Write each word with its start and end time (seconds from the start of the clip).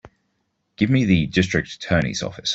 Give 0.77 0.89
me 0.89 1.05
the 1.05 1.27
District 1.27 1.71
Attorney's 1.73 2.23
office. 2.23 2.49